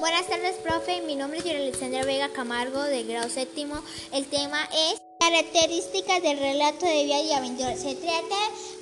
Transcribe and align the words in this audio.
Buenas 0.00 0.28
tardes, 0.28 0.56
profe. 0.62 1.02
Mi 1.02 1.14
nombre 1.14 1.40
es 1.40 1.44
Alexandra 1.44 2.02
Vega 2.06 2.30
Camargo, 2.30 2.82
de 2.84 3.02
grado 3.02 3.28
séptimo. 3.28 3.82
El 4.12 4.24
tema 4.24 4.66
es 4.72 4.98
características 5.18 6.22
del 6.22 6.38
relato 6.38 6.86
de 6.86 7.04
vida 7.04 7.20
y 7.20 7.32
aventura. 7.32 7.76
Se 7.76 7.96
trata 7.96 8.36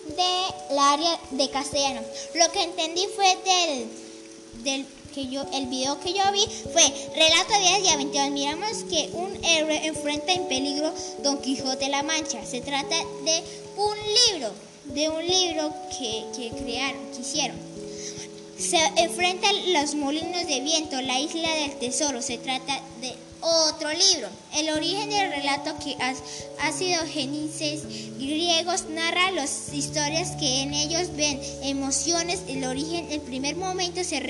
del 0.07 0.79
área 0.79 1.21
de 1.33 1.51
castellano. 1.51 2.03
Lo 2.35 2.53
que 2.53 2.63
entendí 2.63 3.05
fue 3.17 3.37
del, 3.45 4.63
del 4.63 4.87
que 5.13 5.27
yo, 5.27 5.45
el 5.55 5.67
video 5.67 5.99
que 5.99 6.13
yo 6.13 6.23
vi 6.31 6.47
fue 6.73 6.85
relato 7.17 7.53
de 7.53 7.59
vida 7.59 7.79
y 7.81 7.89
aventuras. 7.89 8.31
Miramos 8.31 8.85
que 8.89 9.11
un 9.13 9.45
héroe 9.45 9.87
enfrenta 9.89 10.33
en 10.33 10.47
peligro 10.47 10.95
Don 11.25 11.39
Quijote 11.43 11.87
de 11.87 11.91
la 11.91 12.05
Mancha. 12.05 12.47
Se 12.47 12.61
trata 12.61 12.95
de 13.25 13.43
un 13.77 13.97
libro, 14.31 14.53
de 14.85 15.09
un 15.09 15.27
libro 15.27 15.75
que, 15.99 16.27
que 16.37 16.51
crearon, 16.51 17.11
que 17.11 17.23
hicieron. 17.23 17.68
Se 18.59 18.79
enfrentan 18.97 19.73
los 19.73 19.95
molinos 19.95 20.47
de 20.47 20.61
viento, 20.61 21.01
la 21.01 21.21
isla 21.21 21.49
del 21.55 21.79
tesoro. 21.79 22.21
Se 22.23 22.39
trata 22.39 22.81
de 23.01 23.15
otro 23.41 23.89
libro. 23.91 24.29
El 24.55 24.71
origen 24.71 25.09
del 25.11 25.31
relato 25.31 25.77
que 25.79 25.97
ha, 26.01 26.73
sido 26.73 27.01
genices 27.07 27.85
griegos 28.19 28.89
narra 28.91 29.31
las 29.31 29.73
historias 29.73 30.33
que 30.33 30.63
en 30.63 30.75
ellos 30.75 31.15
ven, 31.17 31.41
emociones, 31.63 32.43
el 32.49 32.65
origen, 32.65 33.07
el 33.11 33.21
primer 33.21 33.57
momento 33.57 34.03
se 34.03 34.21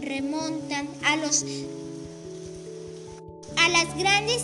remontan 0.00 0.88
a 1.04 1.16
los 1.16 1.44
a 3.56 3.68
las 3.68 3.96
grandes 3.96 4.42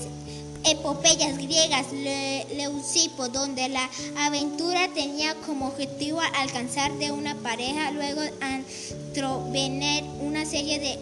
epopeyas 0.65 1.37
griegas, 1.39 1.87
Leucipo, 1.93 3.29
donde 3.29 3.69
la 3.69 3.89
aventura 4.19 4.89
tenía 4.95 5.35
como 5.47 5.69
objetivo 5.69 6.21
alcanzar 6.37 6.93
de 6.99 7.13
una 7.13 7.35
pareja, 7.37 7.91
luego 7.93 8.21
antrovener 8.41 10.05
una 10.21 10.45
serie 10.45 10.79
de 10.79 10.99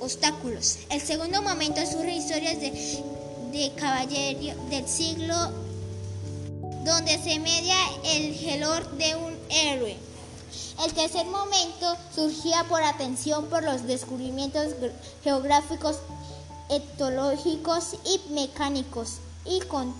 obstáculos. 0.00 0.78
El 0.90 1.00
segundo 1.00 1.42
momento 1.42 1.80
surge 1.86 2.16
historias 2.16 2.60
de, 2.60 2.70
de 3.52 3.72
caballería 3.76 4.54
del 4.70 4.88
siglo 4.88 5.34
donde 6.84 7.18
se 7.18 7.38
media 7.38 7.76
el 8.04 8.34
gelor 8.34 8.88
de 8.98 9.16
un 9.16 9.34
héroe. 9.48 9.96
El 10.84 10.92
tercer 10.92 11.24
momento 11.26 11.96
surgía 12.14 12.64
por 12.64 12.82
atención 12.82 13.46
por 13.46 13.62
los 13.62 13.86
descubrimientos 13.86 14.74
geográficos 15.22 15.98
etológicos 16.68 17.94
y 18.04 18.20
mecánicos 18.32 19.18
y 19.44 19.60
con, 19.60 19.94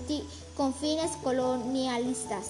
fines 0.75 1.13
colonialistas. 1.23 2.47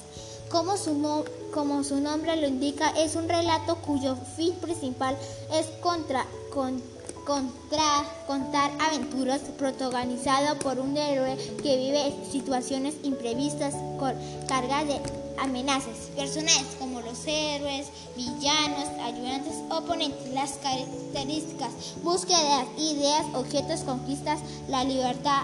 Como 0.49 0.77
su, 0.77 1.25
como 1.53 1.83
su, 1.83 1.99
nombre 1.99 2.35
lo 2.37 2.47
indica, 2.47 2.89
es 2.91 3.15
un 3.15 3.27
relato 3.27 3.75
cuyo 3.77 4.15
fin 4.35 4.53
principal 4.55 5.17
es 5.51 5.65
contra, 5.81 6.25
contra, 6.53 6.94
contar 7.25 8.71
aventuras 8.79 9.41
protagonizado 9.57 10.57
por 10.59 10.79
un 10.79 10.95
héroe 10.95 11.35
que 11.61 11.77
vive 11.77 12.13
situaciones 12.31 12.95
imprevistas 13.03 13.73
con 13.99 14.13
carga 14.47 14.85
de 14.85 15.01
amenazas. 15.39 16.11
Personajes 16.15 16.75
como 16.79 17.01
los 17.01 17.25
héroes, 17.27 17.87
villanos, 18.15 18.87
ayudantes, 19.03 19.55
oponentes, 19.69 20.33
las 20.33 20.53
características, 20.53 21.71
búsqueda 22.03 22.65
de 22.77 22.81
ideas, 22.81 23.25
objetos, 23.33 23.81
conquistas, 23.81 24.39
la 24.69 24.83
libertad, 24.83 25.41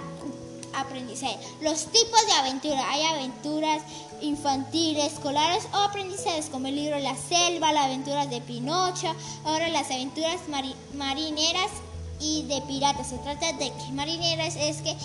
aprendizaje. 0.73 1.38
Los 1.61 1.86
tipos 1.86 2.25
de 2.27 2.33
aventura. 2.33 2.91
Hay 2.91 3.03
aventuras 3.03 3.81
infantiles, 4.22 5.14
escolares 5.14 5.67
o 5.73 5.77
aprendizajes 5.77 6.47
como 6.47 6.67
el 6.67 6.75
libro 6.75 7.00
La 7.00 7.16
Selva, 7.16 7.73
las 7.73 7.86
aventuras 7.86 8.30
de 8.30 8.41
Pinocho, 8.41 9.16
ahora 9.45 9.69
las 9.69 9.89
aventuras 9.89 10.42
marineras 10.94 11.72
y 12.19 12.43
de 12.43 12.61
piratas. 12.61 13.09
Se 13.09 13.17
trata 13.17 13.52
de 13.54 13.71
que 13.71 13.92
marineras 13.93 14.55
es 14.55 14.82
que 14.82 14.95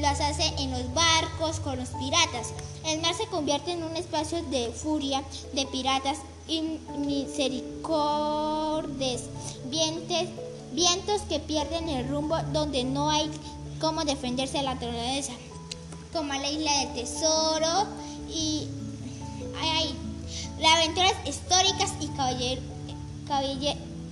las 0.00 0.20
hace 0.20 0.44
en 0.58 0.70
los 0.70 0.92
barcos 0.94 1.58
con 1.60 1.78
los 1.78 1.88
piratas. 1.90 2.52
El 2.84 3.00
mar 3.00 3.14
se 3.14 3.26
convierte 3.26 3.72
en 3.72 3.82
un 3.82 3.96
espacio 3.96 4.42
de 4.44 4.70
furia 4.70 5.24
de 5.52 5.66
piratas 5.66 6.18
y 6.46 6.78
misericordes, 6.96 9.24
vientos, 9.70 10.24
vientos 10.72 11.20
que 11.28 11.40
pierden 11.40 11.88
el 11.88 12.06
rumbo 12.08 12.36
donde 12.52 12.84
no 12.84 13.10
hay 13.10 13.28
cómo 13.80 14.04
defenderse 14.04 14.58
de 14.58 14.64
la 14.64 14.74
naturaleza, 14.74 15.32
como 16.12 16.32
la 16.32 16.50
isla 16.50 16.72
del 16.78 16.94
tesoro 16.94 17.86
y 18.28 18.68
hay, 19.60 19.94
aventuras 20.66 21.14
históricas 21.26 21.92
y 22.00 22.08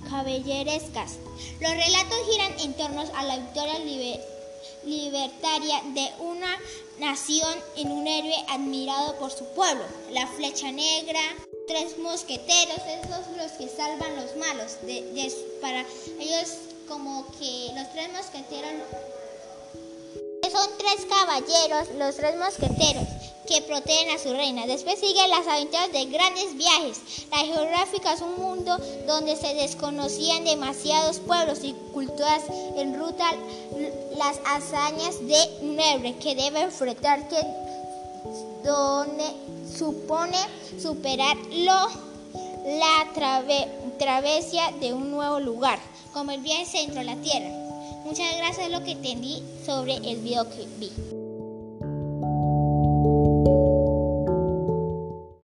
caballerescas. 0.09 1.17
Los 1.59 1.71
relatos 1.71 2.17
giran 2.29 2.59
en 2.59 2.73
torno 2.73 3.03
a 3.15 3.23
la 3.23 3.37
victoria 3.37 3.79
libertaria 4.85 5.81
de 5.93 6.11
una 6.19 6.57
nación 6.99 7.53
en 7.75 7.91
un 7.91 8.07
héroe 8.07 8.35
admirado 8.49 9.15
por 9.17 9.31
su 9.31 9.45
pueblo. 9.53 9.83
La 10.11 10.27
flecha 10.27 10.71
negra, 10.71 11.19
tres 11.67 11.97
mosqueteros, 11.99 12.77
esos 12.77 13.37
los 13.37 13.51
que 13.53 13.67
salvan 13.67 14.15
los 14.15 14.35
malos. 14.37 14.77
para 15.61 15.85
ellos 16.19 16.53
como 16.87 17.25
que 17.37 17.71
los 17.75 17.91
tres 17.91 18.11
mosqueteros 18.13 18.71
son 20.51 20.69
tres 20.77 21.05
caballeros, 21.09 21.89
los 21.97 22.15
tres 22.15 22.37
mosqueteros, 22.37 23.07
que 23.47 23.61
protegen 23.61 24.11
a 24.11 24.19
su 24.19 24.31
reina. 24.33 24.67
Después 24.67 24.99
siguen 24.99 25.29
las 25.29 25.47
aventuras 25.47 25.91
de 25.91 26.05
grandes 26.05 26.55
viajes. 26.55 26.99
La 27.31 27.39
geográfica 27.39 28.13
es 28.13 28.21
un 28.21 28.35
mundo 28.35 28.77
donde 29.07 29.35
se 29.35 29.53
desconocían 29.53 30.43
demasiados 30.43 31.19
pueblos 31.19 31.59
y 31.63 31.73
culturas 31.93 32.43
en 32.75 32.99
ruta 32.99 33.31
las 34.17 34.39
hazañas 34.45 35.19
de 35.27 35.41
héroe 35.79 36.17
que 36.19 36.35
debe 36.35 36.61
enfrentar 36.61 37.27
que 37.29 37.37
donde 38.63 39.23
supone 39.77 40.37
superar 40.81 41.37
la 42.65 43.07
travesía 43.97 44.71
de 44.81 44.93
un 44.93 45.11
nuevo 45.11 45.39
lugar, 45.39 45.79
como 46.13 46.31
el 46.31 46.41
viaje 46.41 46.65
centro 46.65 46.99
a 46.99 47.03
la 47.03 47.15
Tierra. 47.15 47.66
Muchas 48.07 48.37
gracias 48.37 48.71
lo 48.71 48.81
que 48.85 48.91
entendí 48.91 49.43
sobre 49.65 49.97
el 49.97 50.21
video 50.21 50.49
que 50.49 50.65
vi. 50.79 50.89